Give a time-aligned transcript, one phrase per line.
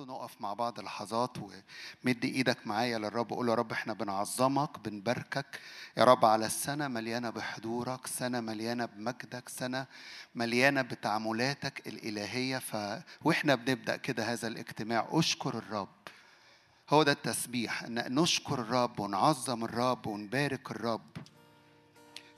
[0.00, 5.60] تعالوا نقف مع بعض لحظات ومد إيدك معايا للرب وقول يا رب إحنا بنعظمك بنباركك.
[5.96, 9.86] يا رب على السنة مليانة بحضورك سنة مليانة بمجدك سنة
[10.34, 12.58] مليانة بتعاملاتك الإلهية.
[12.58, 12.76] ف...
[13.24, 15.08] وإحنا بنبدأ كده هذا الاجتماع.
[15.10, 15.88] اشكر الرب.
[16.90, 21.16] هو ده التسبيح إن نشكر الرب ونعظم الرب ونبارك الرب.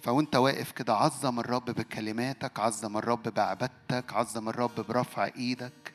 [0.01, 5.92] فوأنت واقف كده عظم الرب بكلماتك عظم الرب بعبادتك عظم الرب برفع إيدك.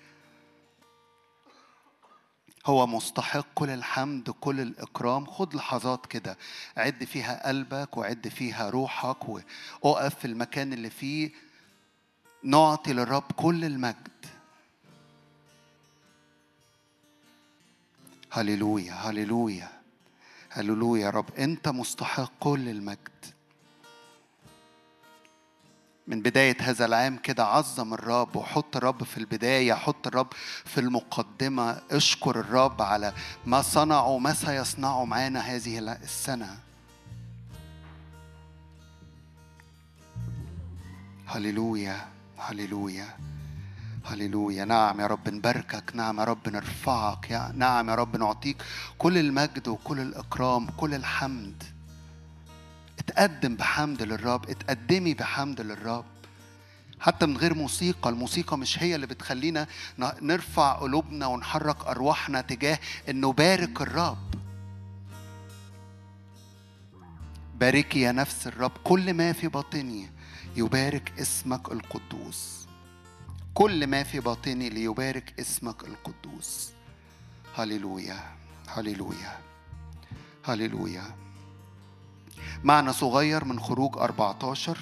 [2.67, 5.25] هو مستحق كل الحمد كل الإكرام.
[5.25, 6.37] خد لحظات كده
[6.77, 9.29] عد فيها قلبك وعد فيها روحك
[9.81, 11.31] وقف في المكان اللي فيه.
[12.43, 14.25] نعطي للرب كل المجد.
[18.31, 19.69] هللويا هللويا
[20.49, 21.35] هللويا يا رب.
[21.35, 23.36] أنت مستحق كل المجد.
[26.07, 30.27] من بداية هذا العام كده عظم الرب وحط الرب في البداية حط الرب
[30.65, 31.81] في المقدمة.
[31.91, 33.13] اشكر الرب على
[33.45, 36.57] ما صنعه وما سيصنعه معانا هذه السنة.
[41.27, 43.17] هللويا هللويا
[44.05, 44.65] هللويا.
[44.65, 45.95] نعم يا رب نباركك.
[45.95, 47.31] نعم يا رب نرفعك.
[47.31, 48.63] يا نعم يا رب نعطيك
[48.97, 51.63] كل المجد وكل الإكرام كل الحمد.
[53.09, 56.05] اتقدم بحمد للرب اتقدمي بحمد للرب.
[56.99, 59.67] حتى من غير موسيقى الموسيقى مش هي اللي بتخلينا
[60.21, 64.17] نرفع قلوبنا ونحرك أرواحنا تجاه أن نبارك الرب.
[67.59, 70.09] باركي يا نفس الرب كل ما في باطني
[70.55, 72.67] يبارك اسمك القدوس.
[73.53, 76.71] كل ما في باطني ليبارك اسمك القدوس.
[77.55, 78.19] هللويا
[78.67, 79.37] هللويا
[80.45, 81.26] هللويا.
[82.63, 84.77] معنى صغير من خروج 14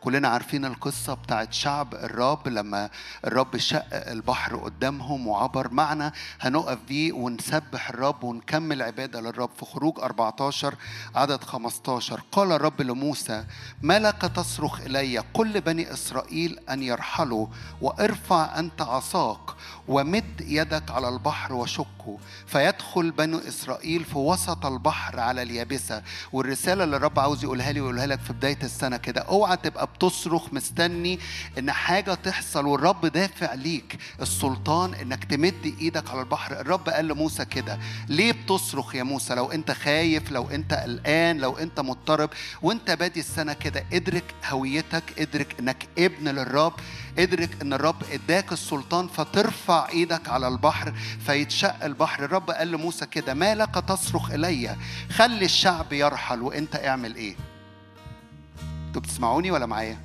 [0.00, 2.90] كلنا عارفين القصة بتاعت شعب الرب لما
[3.26, 9.50] الرب شق البحر قدامهم وعبر معنا هنقف بيه ونسبح الرب ونكمل عبادة للرب.
[9.58, 10.74] في خروج 14
[11.14, 13.44] عدد 15 قال الرب لموسى
[13.82, 17.46] ما لك تصرخ إلي؟ قل بني إسرائيل أن يرحلوا
[17.80, 19.40] وارفع أنت عصاك
[19.88, 26.02] ومد يدك على البحر وشقه فيدخل بنو إسرائيل في وسط البحر على اليابسة.
[26.32, 30.52] والرسالة اللي الرب عاوز يقولها لي ويقولها لك في بداية السنة كده أوعى تبقى بتصرخ
[30.52, 31.18] مستني
[31.58, 33.98] إن حاجة تحصل والرب دافع ليك.
[34.20, 36.60] السلطان إنك تمد إيدك على البحر.
[36.60, 37.78] الرب قال لموسى كده
[38.08, 42.30] ليه بتصرخ يا موسى؟ لو أنت خايف لو أنت قلقان لو أنت مضطرب
[42.62, 46.72] وأنت بادي السنة كده ادرك هويتك ادرك إنك ابن للرب
[47.18, 50.92] ادرك إن الرب إداك السلطان فترفع إيدك على البحر
[51.26, 52.24] فيتشق البحر.
[52.24, 54.76] الرب قال لموسى كده ما لك تصرخ إلي
[55.10, 57.36] خلي الشعب يرحل وأنت اعمل إيه؟
[58.90, 59.98] أنتوا بتسمعوني ولا معايا؟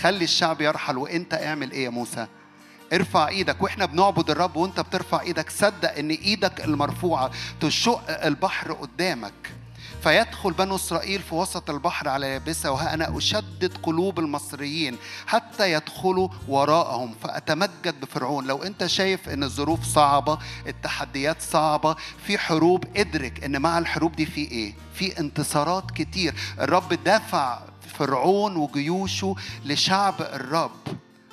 [0.00, 2.26] خلي الشعب يرحل وانت اعمل إيه يا موسى؟
[2.92, 5.50] ارفع إيدك وإحنا بنعبد الرب وانت بترفع إيدك.
[5.50, 7.30] صدق ان إيدك المرفوعة
[7.60, 9.32] تشق البحر قدامك.
[10.02, 14.96] فيدخل بنو إسرائيل في وسط البحر على يابسة وها أنا أشدد قلوب المصريين
[15.26, 17.14] حتى يدخلوا وراءهم.
[17.22, 18.46] فأتمجد بفرعون.
[18.46, 21.96] لو أنت شايف أن الظروف صعبة التحديات صعبة
[22.26, 26.34] في حروب ادرك أن مع الحروب دي في إيه؟ في انتصارات كتير.
[26.60, 27.60] الرب دفع
[28.00, 29.34] فرعون وجيوشه
[29.64, 30.70] لشعب الرب.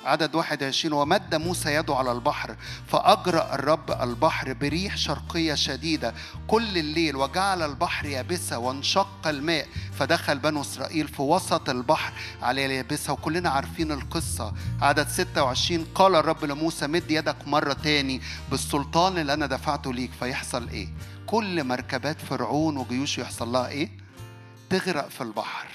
[0.04, 2.56] عدد 21 ومد موسى يده على البحر
[2.86, 6.14] فأجرأ الرب البحر بريح شرقية شديدة
[6.48, 9.66] كل الليل وجعل البحر يابسة وانشق الماء
[9.98, 12.12] فدخل بنو إسرائيل في وسط البحر
[12.42, 14.52] على اليابسة وكلنا عارفين القصة.
[14.82, 18.20] عدد 26 قال الرب لموسى مد يدك مرة تاني
[18.50, 20.10] بالسلطان اللي أنا دفعته ليك.
[20.20, 20.88] فيحصل إيه؟
[21.26, 23.90] كل مركبات فرعون وجيوشه يحصل لها إيه؟
[24.70, 25.66] تغرق في البحر.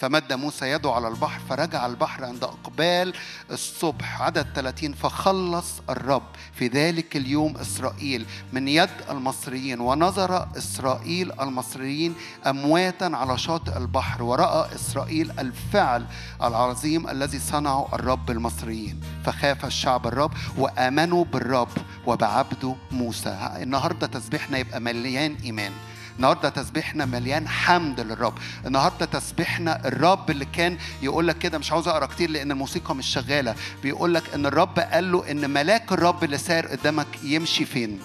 [0.00, 3.14] فمد موسى يده على البحر فرجع البحر عند أقبال
[3.50, 6.22] الصبح عدد 30 فخلص الرب
[6.54, 12.14] في ذلك اليوم إسرائيل من يد المصريين ونظر إسرائيل المصريين
[12.46, 16.06] أمواتا على شاطئ البحر ورأى إسرائيل الفعل
[16.42, 19.00] العظيم الذي صنعه الرب المصريين.
[19.24, 21.68] فخاف الشعب الرب وآمنوا بالرب
[22.06, 23.50] وبعبده موسى.
[23.62, 25.72] النهارده تسبيحنا يبقى مليان إيمان.
[26.20, 28.34] النهارده تسبيحنا مليان حمد للرب.
[28.66, 33.06] النهارده تسبيحنا الرب اللي كان يقول لك كده مش عاوز أقرأ كتير لأن الموسيقى مش
[33.06, 33.54] شغالة.
[33.82, 38.00] بيقول لك إن الرب قال له إن ملاك الرب اللي سار قدامك يمشي فين؟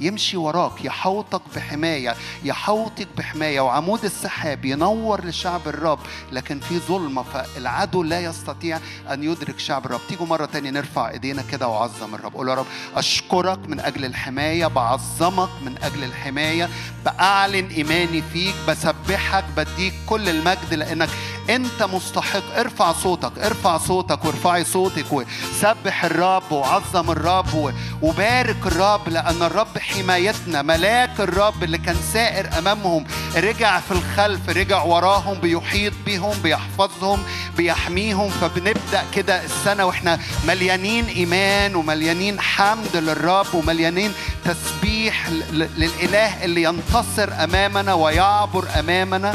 [0.00, 2.14] يمشي وراك يحوطك بحماية
[2.44, 3.60] يحوطك بحماية.
[3.60, 5.98] وعمود السحاب ينور لشعب الرب
[6.32, 8.78] لكن في ظلمة فالعدو لا يستطيع
[9.10, 10.00] أن يدرك شعب الرب.
[10.08, 12.34] تيجوا مرة تانية نرفع إيدينا كده وعظم الرب.
[12.34, 12.66] قول يا رب
[12.96, 16.68] أشكرك من أجل الحماية بعظمك من أجل الحماية
[17.04, 21.08] بأعلن إيماني فيك بسبحك بديك كل المجد لأنك
[21.50, 22.58] انت مستحق.
[22.58, 30.62] ارفع صوتك ارفع صوتك وارفعي صوتك وسبح الرب وعظم الرب وبارك الرب لأن الرب حمايتنا
[30.62, 33.04] ملاك الرب اللي كان سائر أمامهم
[33.36, 37.22] رجع في الخلف رجع وراهم بيحيط بهم بيحفظهم
[37.56, 38.30] بيحميهم.
[38.30, 44.12] فبنبدأ كده السنة وإحنا مليانين إيمان ومليانين حمد للرب ومليانين
[44.44, 49.34] تسبيح للإله اللي ينتصر أمامنا ويعبر أمامنا.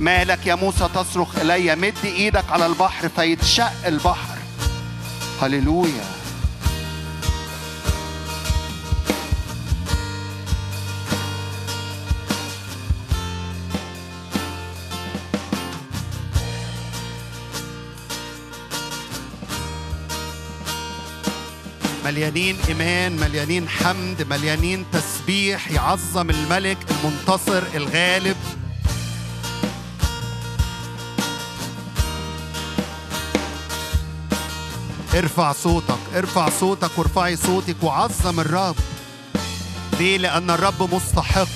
[0.00, 1.76] مالك يا موسى تصرخ إلي.
[1.76, 4.38] مد إيدك على البحر فيتشق البحر.
[5.42, 6.04] هللويا.
[22.04, 25.70] مليانين إيمان مليانين حمد مليانين تسبيح.
[25.70, 28.36] يعظم الملك المنتصر الغالب.
[35.18, 38.76] ارفع صوتك ارفع صوتك وارفعي صوتك وعظم الرب.
[39.98, 41.48] ليه؟ لأن الرب مستحق.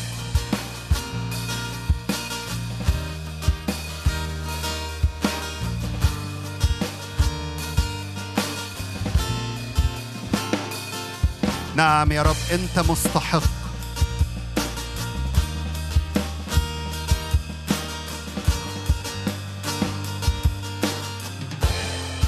[11.76, 13.61] نعم يا رب أنت مستحق.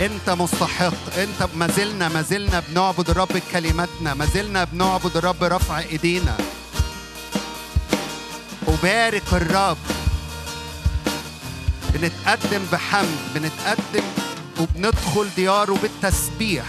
[0.05, 5.79] انت مستحق انت ما زلنا ما زلنا بنعبد الرب بكلماتنا ما زلنا بنعبد الرب رفع
[5.79, 6.37] ايدينا.
[8.69, 9.77] وبارك الرب.
[11.95, 14.05] بنتقدم بحمد بنتقدم
[14.61, 16.67] وبندخل دياره بالتسبيح.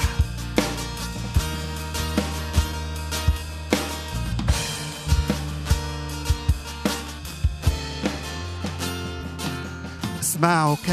[10.20, 10.90] اسمعك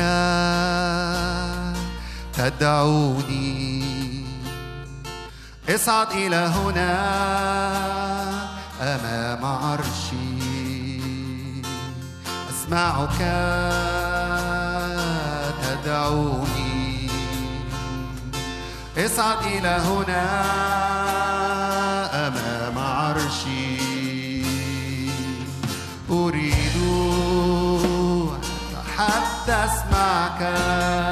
[2.43, 4.25] تدعوني.
[5.69, 6.93] اصعد إلى هنا
[8.81, 11.01] أمام عرشي.
[12.51, 13.19] أسمعك
[15.63, 17.11] تدعوني.
[18.99, 20.25] اصعد إلى هنا
[22.27, 23.83] أمام عرشي.
[26.11, 26.73] أريد
[29.49, 31.12] أسمعك فمن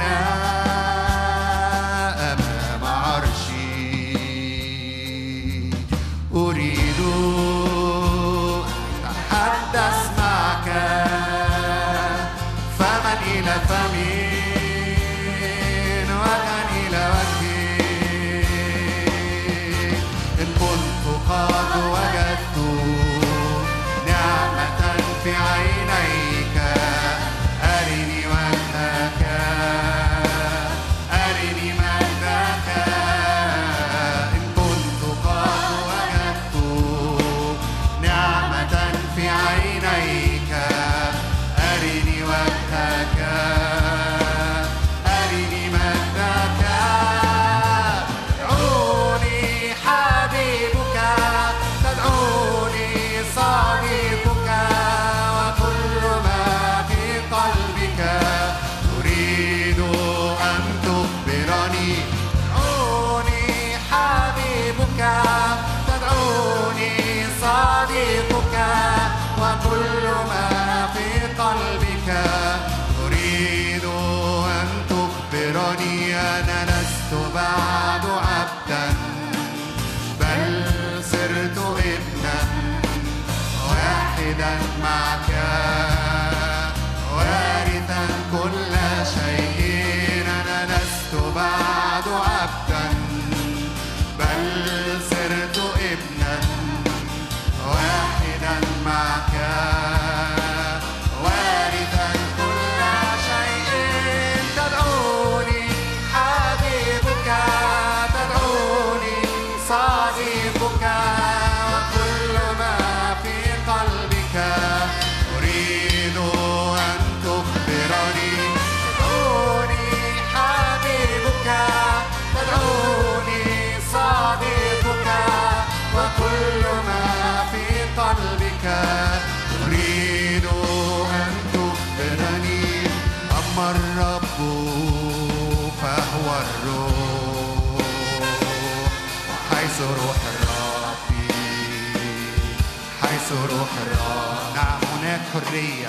[145.51, 145.87] حرية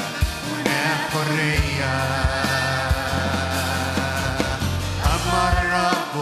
[0.51, 1.95] هناك حرية
[5.07, 6.15] أما الرب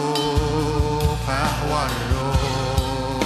[1.27, 3.21] فهو الروح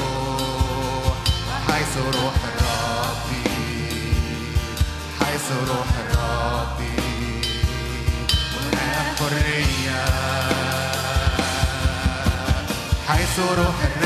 [1.68, 3.30] حيث روح الرب
[5.20, 6.80] حيث روح الرب
[8.56, 10.06] هناك حرية
[13.08, 14.05] حيث روح الرب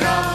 [0.00, 0.33] rock.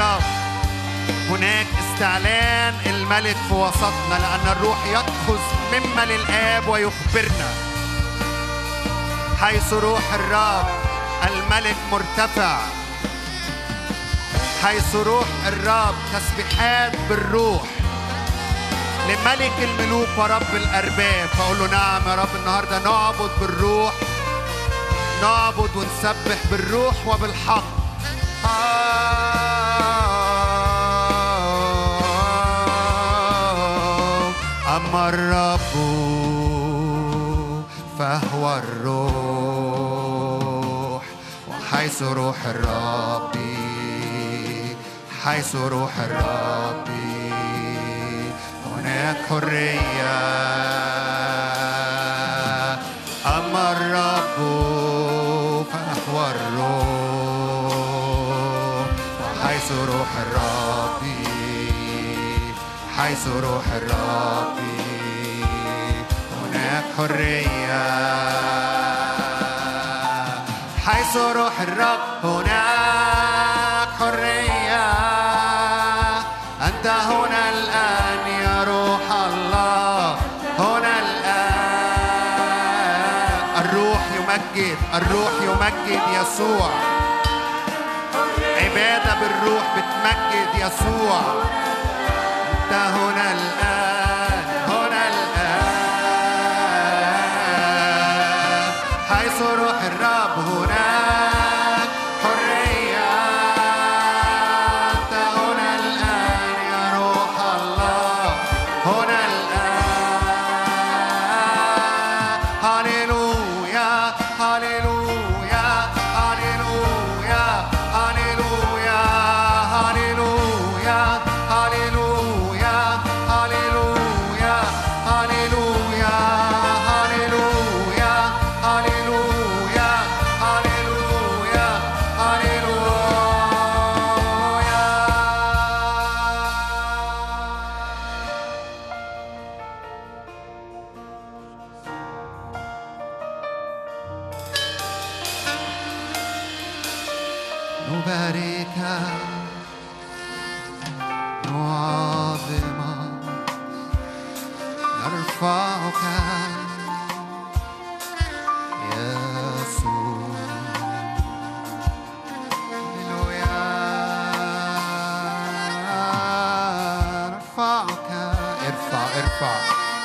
[0.00, 0.22] الرب
[1.30, 5.38] هناك استعلان الملك في وسطنا لأن الروح يأخذ
[5.72, 7.50] مما للآب ويخبرنا.
[9.40, 10.66] حيث روح الرب
[11.28, 12.58] الملك مرتفع.
[14.62, 17.62] حيث روح الرب تسبيحات بالروح.
[19.08, 21.28] لملك الملوك ورب الأرباب.
[21.28, 23.94] فأقول له نعم يا رب النهاردة نعبد بالروح.
[25.22, 27.64] نعبد ونسبح بالروح وبالحق.
[34.90, 35.72] أما الرب
[37.98, 39.82] فهو الروح.
[41.48, 43.36] وحيث روح الرب
[45.24, 46.88] حيث روح الرب
[48.66, 50.18] هناك حرية.
[53.26, 54.38] أما الرب
[55.72, 57.70] فهو الروح.
[59.22, 61.02] وحيث روح الرب
[62.96, 64.69] حيث روح الرب
[67.00, 67.84] هناك حرية.
[70.86, 74.92] حيث روح الرب هناك حرية.
[76.66, 80.18] أنت هنا الآن يا روح الله.
[80.58, 81.50] هنا الآن.
[83.64, 86.70] الروح يمجد الروح يمجد يسوع.
[88.56, 91.20] عبادة بالروح بتمجد يسوع.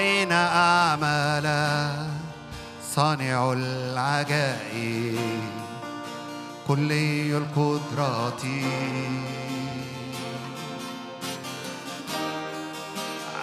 [0.00, 1.46] رأينا أعمال
[2.94, 5.18] صانع العجائب
[6.68, 8.42] كلي القدرات.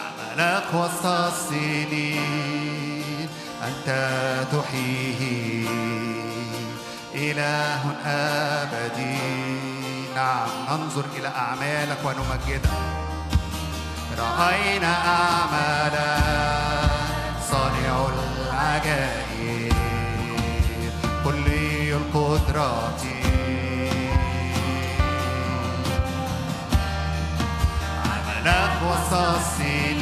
[0.02, 2.10] عملك وسط السنين
[3.68, 3.88] أنت
[4.52, 5.68] تحييه.
[7.16, 9.18] إله أبدي.
[10.16, 12.87] نعم ننظر إلى أعمالك ونمجدك.
[14.20, 16.92] رأينا أعمالك
[17.52, 19.74] صانع العجائب
[21.24, 23.02] كلي القدرات.
[28.06, 29.97] عملك وسط السنين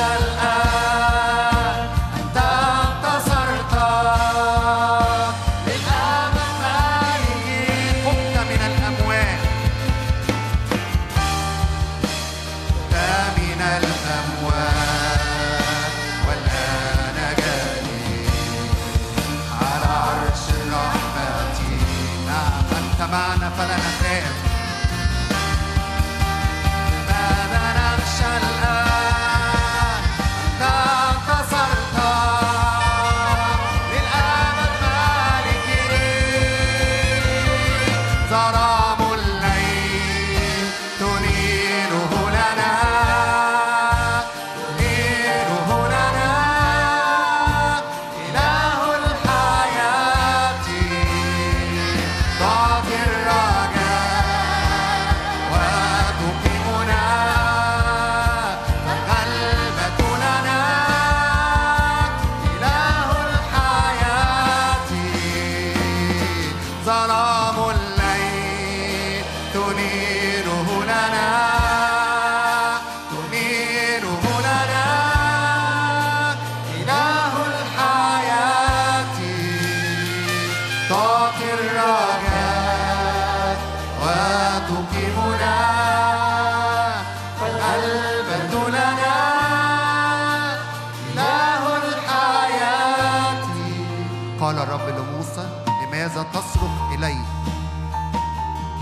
[0.00, 0.89] al.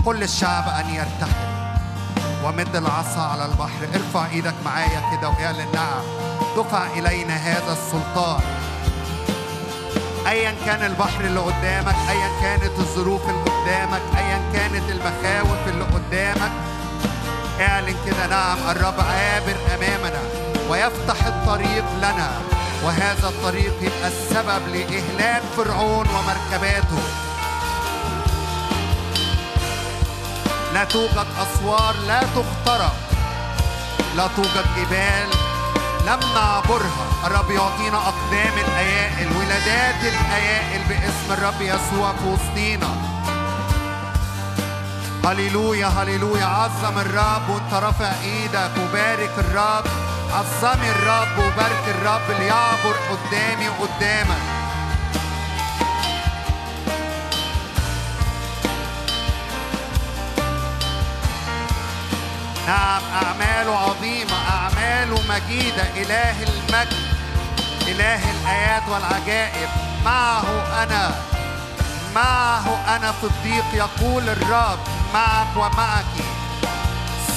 [0.09, 1.49] كل الشعب أن يرتحل
[2.43, 3.87] ومد العصا على البحر.
[3.95, 6.03] ارفع إيدك معايا كده وإعلن نعم.
[6.57, 8.41] دفع إلينا هذا السلطان.
[10.27, 16.51] ايا كان البحر اللي قدامك ايا كانت الظروف اللي قدامك ايا كانت المخاوف اللي قدامك.
[17.61, 20.21] إعلن كده نعم الرب عابر أمامنا
[20.69, 22.31] ويفتح الطريق لنا
[22.83, 27.28] وهذا الطريق يبقى السبب لإهلاك فرعون ومركباته.
[30.79, 32.95] لا توجد أسوار لا تخترق
[34.15, 35.29] لا توجد جبال
[36.05, 42.87] لم نعبرها الرب يعطينا أقدام الأيائل ولادات الأيائل باسم الرب يسوع في وسطينا.
[45.25, 46.45] هللويا هللويا.
[46.45, 49.85] عظم الرب وانت رافع إيدك وبارك الرب.
[50.33, 52.39] عظمي الرب وبارك الرب.
[52.39, 54.58] ليعبر قدامي وقدامك.
[65.29, 66.97] مجيدة إله المجد
[67.87, 69.69] إله الآيات والعجائب.
[70.05, 70.43] معه
[70.83, 71.11] أنا
[72.15, 74.79] معه أنا في الضيق يقول الرب
[75.13, 76.05] معك ومعك.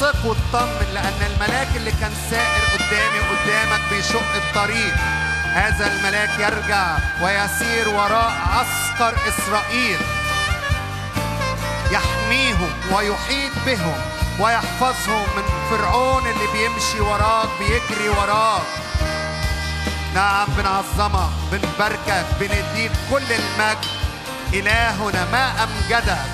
[0.01, 4.95] ثق واطمن لأن الملاك اللي كان سائر قدامي وقدامك بيشق الطريق.
[5.55, 9.99] هذا الملاك يرجع ويسير وراء عسكر إسرائيل.
[11.91, 14.22] يحميهم ويحيط بهم.
[14.41, 18.63] ويحفظهم من فرعون اللي بيمشي وراك بيجري وراك.
[20.15, 23.87] نعم بنعظمك بنباركك بنديك كل المجد.
[24.53, 26.27] إلهنا ما أمجدك.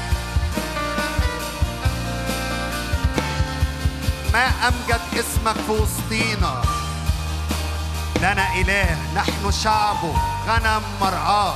[4.33, 6.63] ما أمجد اسمك في وسطينا.
[8.19, 10.15] لنا إله نحن شعبه
[10.49, 11.55] غنم مرعاه.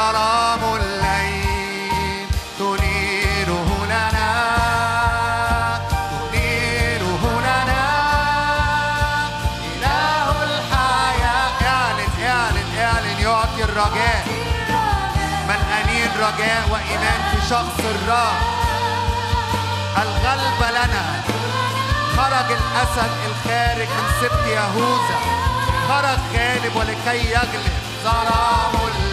[0.00, 2.26] ظلام الليل
[2.58, 4.32] تنيره لنا
[6.10, 7.84] تنيره لنا.
[9.72, 14.24] إله الحياة اعلن اعلن اعلن يعطي الرجاء.
[16.20, 18.40] رجاء وإيمان في شخص الرب.
[20.02, 21.04] الغلبة لنا.
[22.16, 25.18] خرج الأسد الخارج من سبت يهوذا.
[25.88, 27.74] خرج غالب ولكي يغلب.
[28.04, 29.09] ظلام الليل.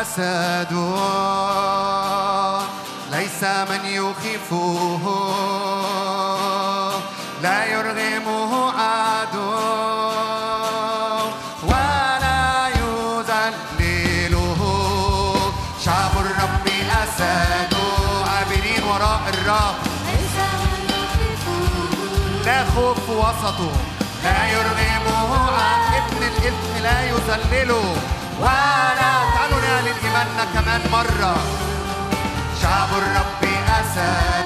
[0.00, 0.72] أسد
[3.12, 5.04] ليس من يخيفه
[7.42, 9.52] لا يرغمه عدو
[11.62, 14.60] ولا يذلله.
[15.84, 16.66] شعب الرب
[17.02, 17.74] أسد
[18.28, 19.76] عابرين وراء الرب.
[22.46, 23.72] لا خوف وسطه
[24.24, 27.96] لا يرغمه عن ابن الإثم لا يذلله.
[28.40, 31.36] ولا تعالوا نعلن إيماننا كمان مرة.
[32.62, 34.45] شعب الرب أسد.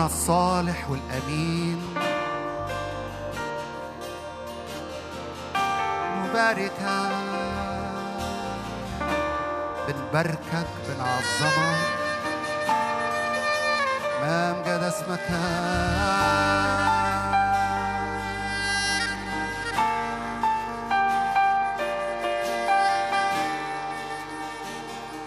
[0.00, 1.94] الصالح والأمين.
[6.16, 7.10] مباركا.
[9.88, 11.80] بنباركك بنعظمك
[14.22, 15.28] ما أمجد اسمك.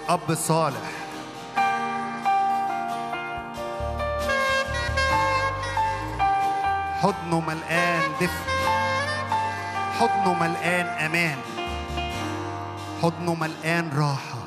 [0.09, 0.89] أب صالح
[7.01, 8.49] حضنه ملقان دفء.
[9.99, 11.37] حضنه ملقان أمان.
[13.03, 14.39] حضنه ملقان راحة.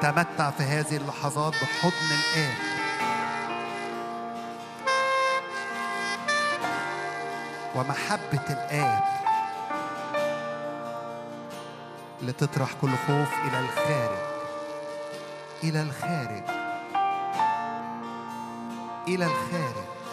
[0.00, 2.83] تمتع في هذه اللحظات بحضن الآب
[7.74, 9.02] ومحبة الآب
[12.22, 14.18] لتطرح كل خوف إلى الخارج
[15.64, 16.42] إلى الخارج
[19.08, 20.03] إلى الخارج.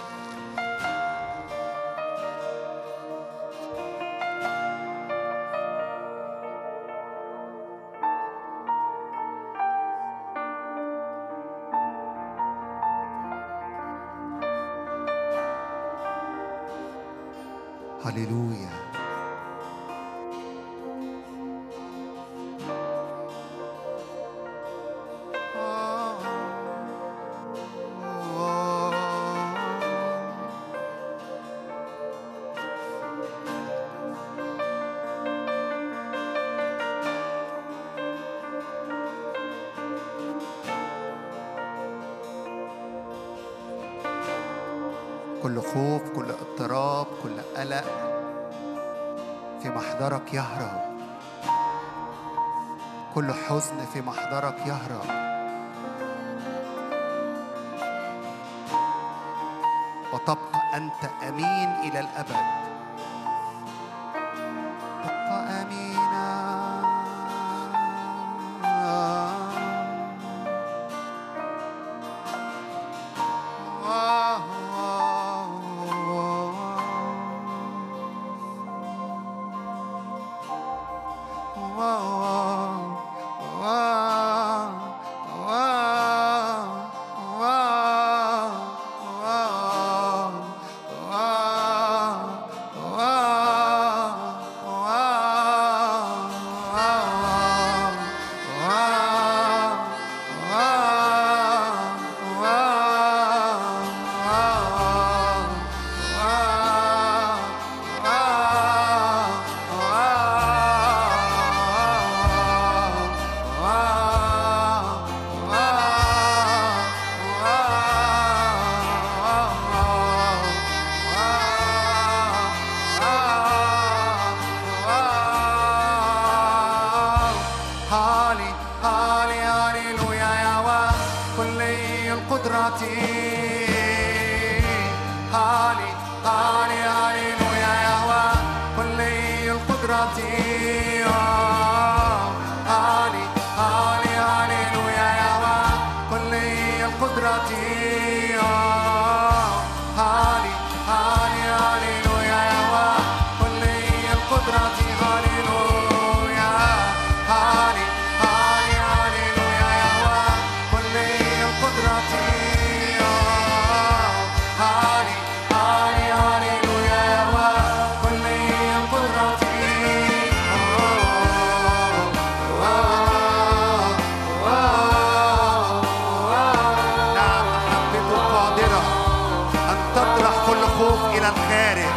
[180.82, 181.94] الخوف إلى الخارج.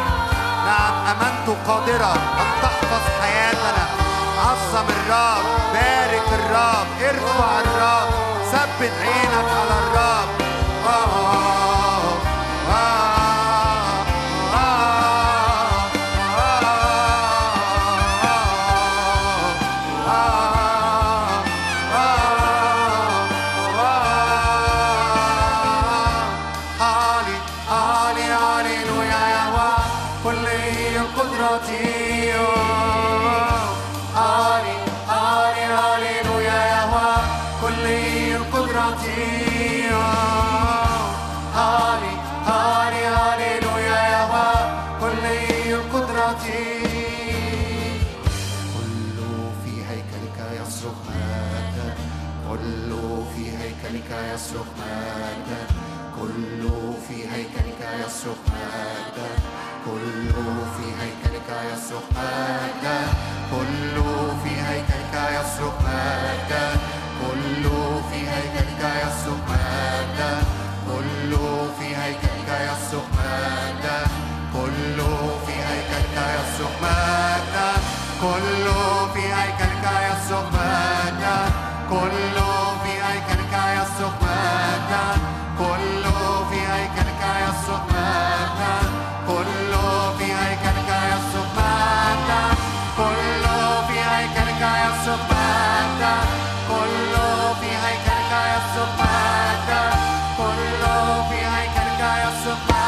[0.67, 3.87] نعم أمانته قادرة أن تحفظ حياتنا.
[4.39, 8.09] عظم الرب بارك الرب ارفع الرب
[8.53, 10.44] ثبت عينك على الرب.
[62.85, 63.14] 나
[102.07, 102.84] I survived.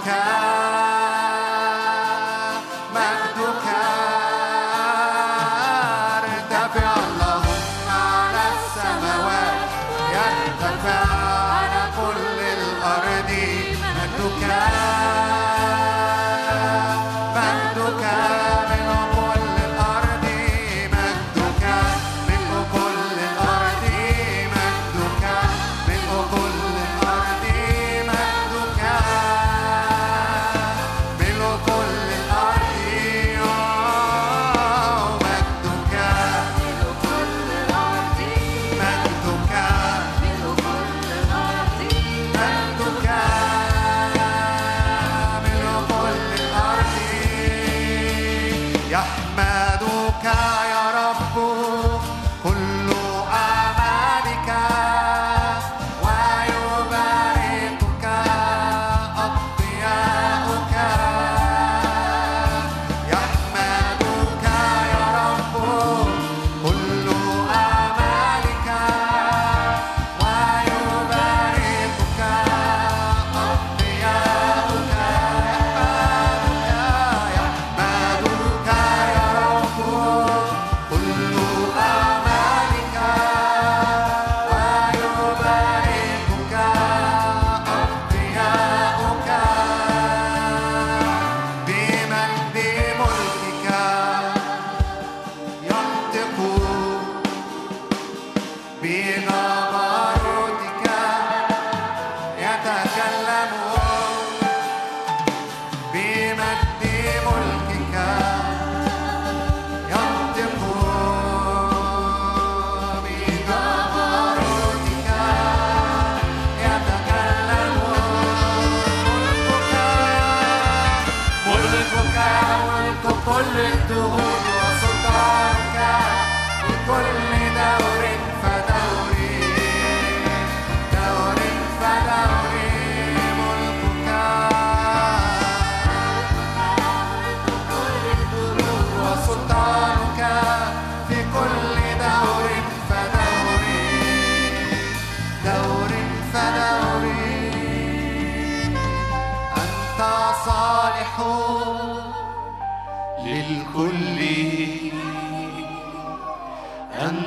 [0.00, 0.59] tocar.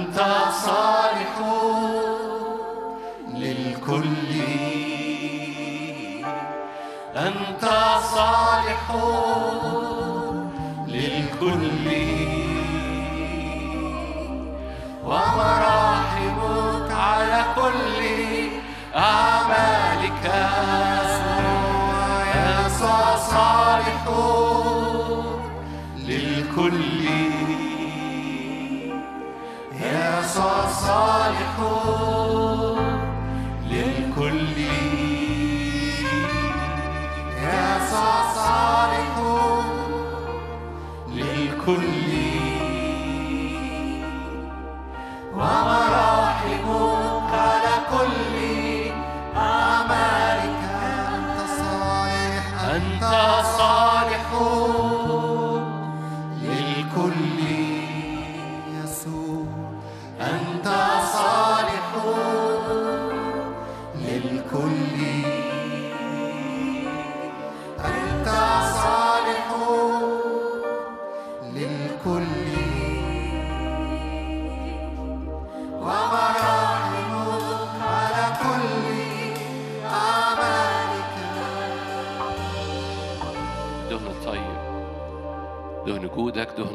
[0.04, 0.20] أنت
[0.66, 1.36] صالح
[3.34, 4.32] للكل.
[7.16, 7.66] أنت
[8.16, 8.84] صالح
[10.88, 11.88] للكل.
[15.06, 18.00] ومراحمك على كل
[18.96, 20.26] أعمالك
[22.36, 22.84] أنت
[23.32, 24.06] صالح
[25.98, 27.03] للكل.
[31.64, 32.33] call.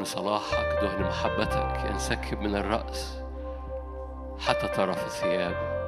[0.05, 3.23] صلاحك دهن محبتك ينسكب من الرأس
[4.47, 5.79] حتى طرف الثياب.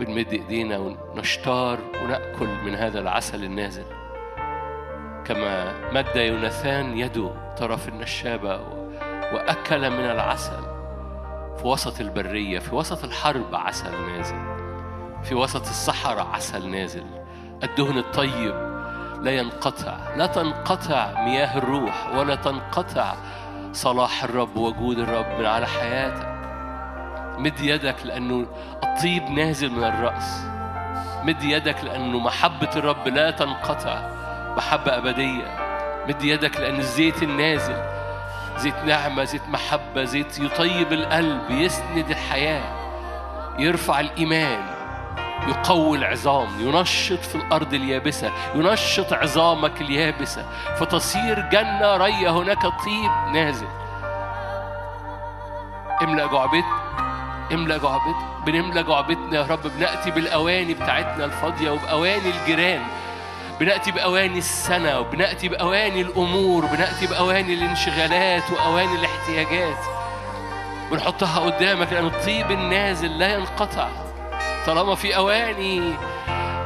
[0.00, 3.84] بنمد إيدينا ونشتار ونأكل من هذا العسل النازل.
[5.24, 8.60] كما مد يوناثان يده طرف النشابة
[9.32, 10.62] وأكل من العسل.
[11.56, 14.56] في وسط البرية في وسط الحرب عسل نازل.
[15.22, 17.06] في وسط الصحراء عسل نازل.
[17.62, 18.75] الدهن الطيب
[19.20, 23.14] لا ينقطع لا تنقطع مياه الروح ولا تنقطع
[23.72, 26.36] صلاح الرب وجود الرب من على حياتك.
[27.38, 28.46] مد يدك لأنه
[28.84, 30.40] الطيب نازل من الرأس.
[31.22, 34.10] مد يدك لأنه محبة الرب لا تنقطع
[34.56, 35.56] محبة أبدية.
[36.08, 37.76] مد يدك لأن الزيت النازل
[38.58, 42.62] زيت نعمة زيت محبة زيت يطيب القلب يسند الحياة
[43.58, 44.75] يرفع الإيمان.
[45.48, 50.46] يقوي العظام ينشط في الأرض اليابسة ينشط عظامك اليابسة.
[50.76, 53.66] فتصير جنة رية هناك طيب نازل.
[56.02, 56.86] املأ جعبتنا
[57.52, 59.62] املأ جعبتنا بنملأ جعبتنا يا رب.
[59.62, 62.82] بنأتي بالأواني بتاعتنا الفاضية وبأواني الجيران.
[63.60, 69.78] بنأتي بأواني السنة وبنأتي بأواني الأمور بنأتي بأواني الانشغالات وأواني الاحتياجات.
[70.90, 73.88] بنحطها قدامك لأن الطيب النازل لا ينقطع.
[74.66, 75.94] طالما في أواني.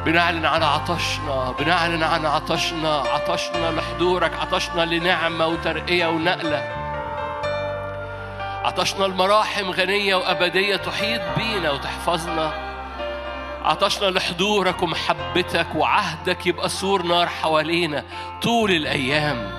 [0.05, 3.03] بنعلن عن عطشنا بنعلن عن عطشنا.
[3.13, 6.63] عطشنا لحضورك عطشنا لنعمة وترقية ونقلة.
[8.63, 12.71] عطشنا المراحم غنية وأبدية تحيط بينا وتحفظنا.
[13.63, 18.03] عطشنا لحضورك ومحبتك وعهدك يبقى سور نار حوالينا
[18.41, 19.51] طول الأيام.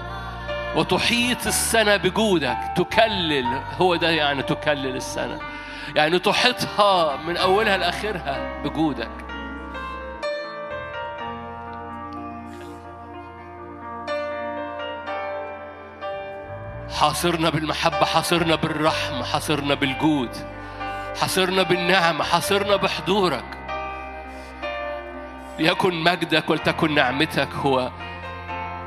[0.77, 5.52] وتحيط السنة بجودك تكلل هو ده يعني تكلل السنة.
[5.97, 9.11] يعني تحيطها من أولها لآخرها بجودك.
[17.01, 20.31] حاصرنا بالمحبة حاصرنا بالرحمة حاصرنا بالجود
[21.21, 23.45] حاصرنا بالنعمة حاصرنا بحضورك.
[25.59, 27.91] ليكن مجدك ولتكن نعمتك هو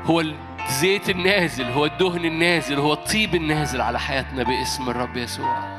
[0.04, 5.75] هو الزيت النازل هو الدهن النازل هو الطيب النازل على حياتنا باسم الرب يسوع.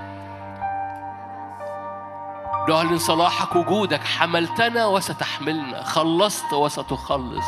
[2.70, 7.45] نعلن صلاحك وجودك حملتنا وستحملنا خلصت وستخلص.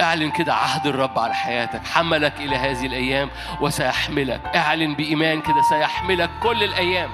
[0.00, 3.30] اعلن كده عهد الرب على حياتك حملك إلى هذه الأيام
[3.60, 4.40] وسيحملك.
[4.56, 7.10] اعلن بإيمان كده سيحملك كل الأيام.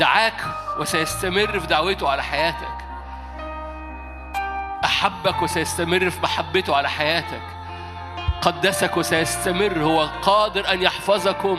[0.00, 0.44] دعاك
[0.80, 2.78] وسيستمر في دعوته على حياتك.
[4.84, 7.42] أحبك وسيستمر في محبته على حياتك.
[8.42, 11.56] قدسك وسيستمر هو قادر أن يحفظكم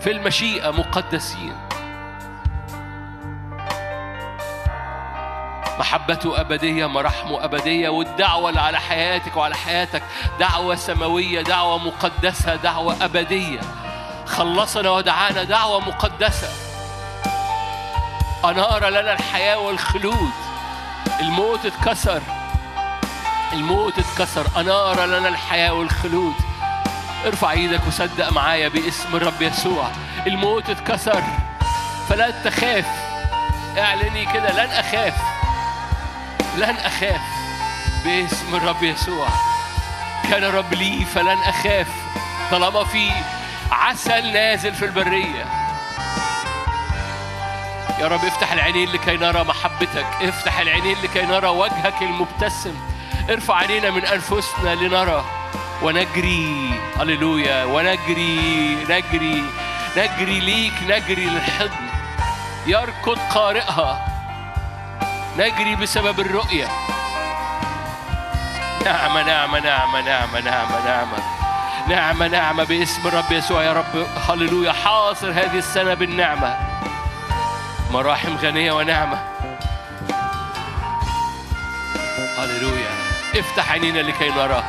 [0.00, 1.54] في المشيئة مقدسين.
[5.78, 10.02] محبته أبدية مراحمه أبدية والدعوة اللي على حياتك وعلى حياتك.
[10.40, 13.60] دعوة سماوية دعوة مقدسة دعوة أبدية.
[14.26, 16.48] خلصنا ودعانا دعوة مقدسة.
[18.44, 20.30] أنار لنا الحياة والخلود.
[21.20, 22.22] الموت اتكسر.
[23.52, 24.46] الموت اتكسر.
[24.56, 26.34] أنار لنا الحياة والخلود.
[27.26, 29.88] ارفع إيدك وصدق معايا باسم الرب يسوع.
[30.26, 31.22] الموت اتكسر.
[32.08, 32.86] فلا تخاف.
[33.78, 35.14] اعلني كده لن أخاف.
[36.56, 37.20] لن أخاف
[38.04, 39.28] باسم الرب يسوع.
[40.30, 41.86] كان الرب لي فلن أخاف
[42.50, 43.10] طالما في
[43.72, 45.44] عسل نازل في البرية.
[48.00, 50.06] يا رب افتح العينين لكي نرى محبتك.
[50.22, 52.74] افتح العينين لكي نرى وجهك المبتسم.
[53.30, 55.24] ارفع عينينا من أنفسنا لنرى.
[55.82, 59.44] ونجري هللويا ونجري نجري
[59.96, 61.88] نجري ليك نجري للحضن.
[62.66, 64.15] يركض قارئها.
[65.38, 66.68] نجري بسبب الرؤية.
[68.84, 71.18] نعمة نعمة نعمة نعمة نعمة نعمة
[71.88, 74.06] نعمة نعمة باسم الرب يسوع يا رب.
[74.28, 74.72] هللويا.
[74.72, 76.56] حاصر هذه السنة بالنعمة.
[77.90, 79.18] مراحم غنية ونعمة.
[82.38, 82.90] هللويا.
[83.36, 84.64] افتح عينينا لكي نرى.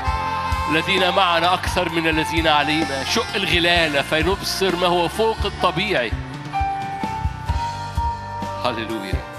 [0.71, 3.03] الذين معنا أكثر من الذين علينا.
[3.03, 6.11] شق الغلالة فنبصر ما هو فوق الطبيعي.
[8.65, 9.36] هللويا.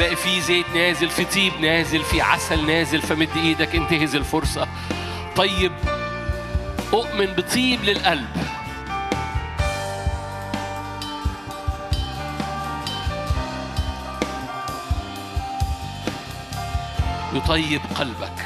[0.00, 4.68] بقى في زيت نازل في طيب نازل في عسل نازل فمد إيدك انتهز الفرصة.
[5.36, 5.72] طيب
[6.92, 8.28] أؤمن بطيب للقلب.
[17.34, 18.37] يطيب قلبك.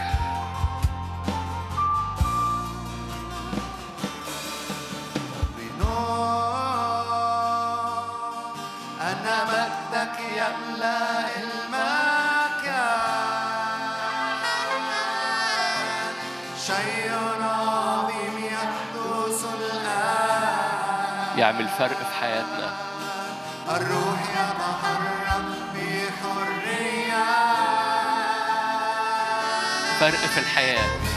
[21.53, 22.73] يعمل فرق في حياتنا.
[23.69, 25.45] الروح يتحرك
[25.75, 27.25] بحرية.
[30.01, 31.12] فرق في الحياة.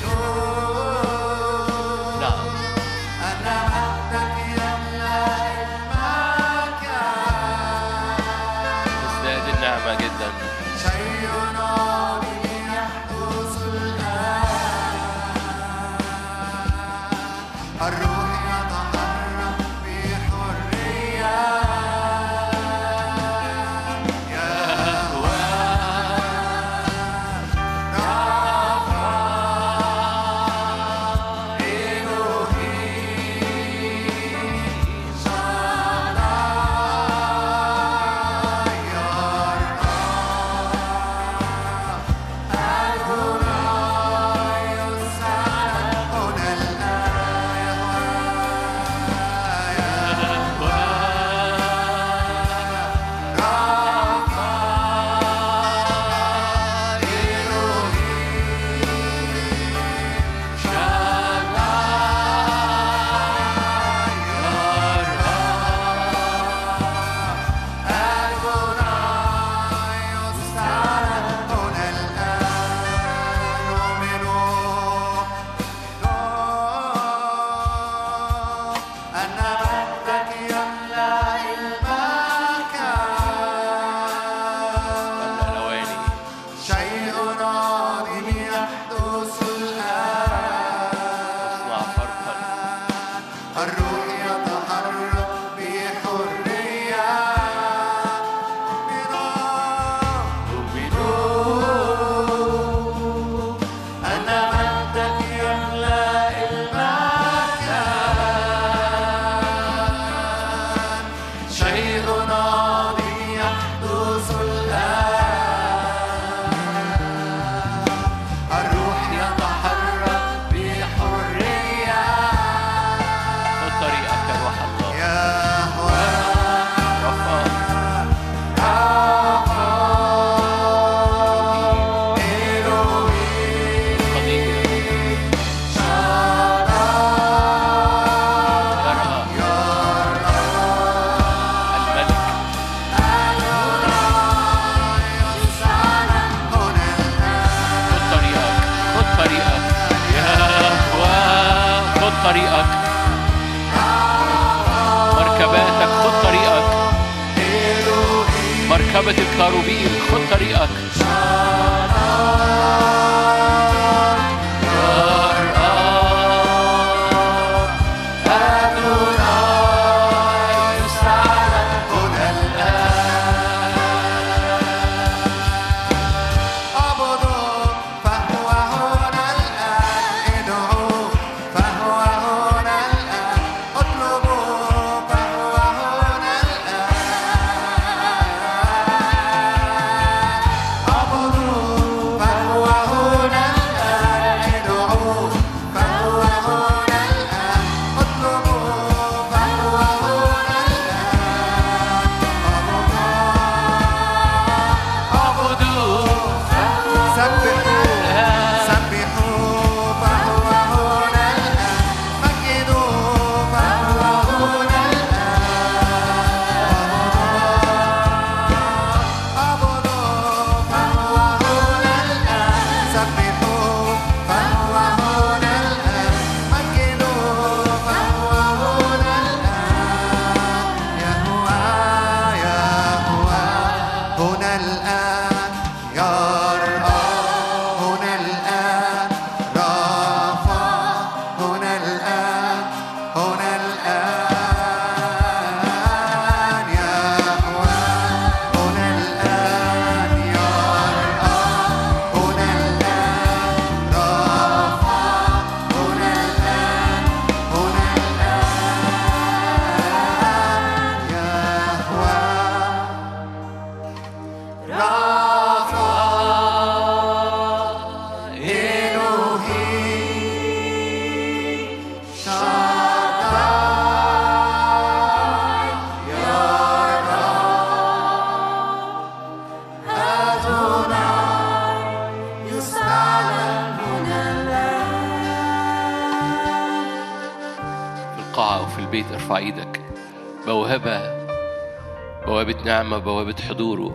[292.66, 293.92] نعمة بوابة حضوره.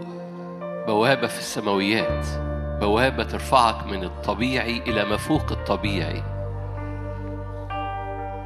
[0.87, 2.27] بوابة في السماويات.
[2.81, 6.23] بوابة ترفعك من الطبيعي إلى ما فوق الطبيعي.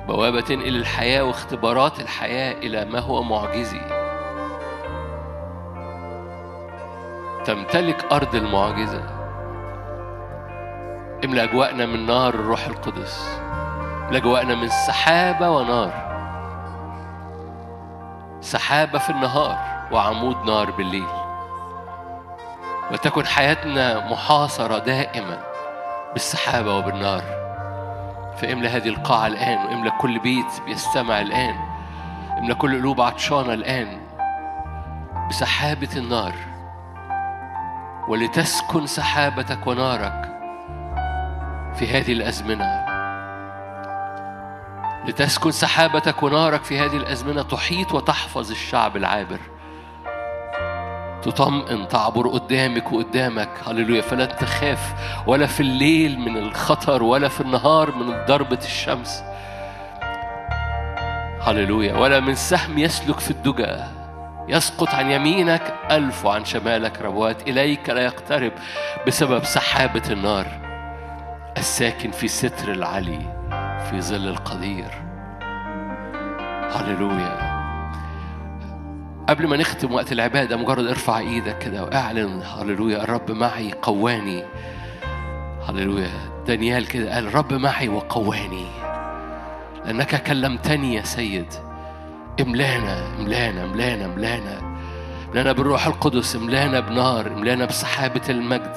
[0.09, 3.81] بوابة تنقل الحياة واختبارات الحياة إلى ما هو معجزي.
[7.45, 9.03] تمتلك أرض المعجزة.
[11.25, 13.41] املأ أجواءنا من نار الروح القدس.
[14.07, 15.93] املأ أجواءنا من سحابة ونار.
[18.41, 19.74] سحابة في النهار.
[19.95, 21.07] وعمود نار بالليل.
[22.93, 25.39] وتكن حياتنا محاصرة دائما
[26.13, 27.23] بالسحابة وبالنار.
[28.37, 31.55] فاملأ هذه القاعة الآن واملأ كل بيت بيستمع الآن.
[32.39, 34.01] املأ كل قلوب عطشانة الآن
[35.31, 36.35] بسحابة النار.
[38.09, 40.31] ولتسكن سحابتك ونارك
[41.75, 42.85] في هذه الأزمنة.
[45.07, 47.43] لتسكن سحابتك ونارك في هذه الأزمنة.
[47.43, 49.39] تحيط وتحفظ الشعب العابر.
[51.25, 53.49] تطمئن تعبر قدامك وقدامك.
[53.67, 54.03] هللويا.
[54.03, 54.95] فلا تخاف
[55.27, 59.23] ولا في الليل من الخطر ولا في النهار من ضربة الشمس.
[61.41, 61.95] هللويا.
[61.95, 63.77] ولا من سهم يسلك في الدجى.
[64.49, 67.49] يسقط عن يمينك ألف وعن شمالك ربوات.
[67.49, 68.53] إليك لا يقترب
[69.07, 70.47] بسبب سحابة النار.
[71.59, 73.21] الساكن في ستر العلي
[73.91, 74.91] في ظل القدير.
[76.75, 77.44] هللويا.
[79.29, 84.45] قبل ما نختم وقت العبادة مجرد ارفع إيدك كده واعلن هللويا الرب معي قواني.
[85.69, 86.11] هللويا.
[86.47, 88.67] دانيال كده قال الرب معي وقواني.
[89.85, 91.47] لأنك كلمتني يا سيد.
[92.41, 94.77] املانا املانا املانا املانا.
[95.29, 98.77] املانا بالروح القدس املانا بنار املانا بسحابة المجد.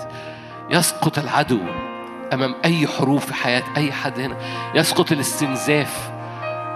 [0.69, 1.59] يسقط العدو
[2.33, 4.37] أمام أي حروب في حياة أي حد هنا.
[4.75, 6.11] يسقط الاستنزاف.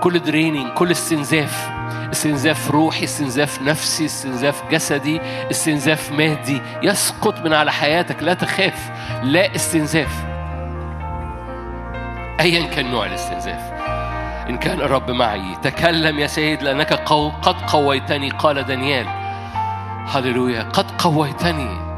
[0.04, 1.81] كل draining كل استنزاف.
[2.12, 5.22] استنزاف روحي استنزاف نفسي استنزاف جسدي
[5.52, 6.62] استنزاف مادي.
[6.84, 8.92] يسقط من على حياتك لا تخاف
[9.24, 10.26] لا استنزاف.
[12.40, 13.72] ايا كان نوع الاستنزاف.
[14.50, 15.56] إن كان الرب معي.
[15.64, 19.08] تكلم يا سيد لأنك قو قد قويتني قال دانيال.
[20.08, 20.64] هللويا.
[20.64, 21.92] قد قويتني.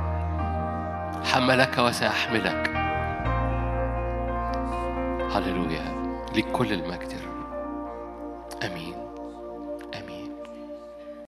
[1.33, 2.69] حملك وسأحملك.
[5.35, 5.93] هللويا.
[6.35, 7.33] لكل المجد يا رب.
[8.63, 9.02] آمين.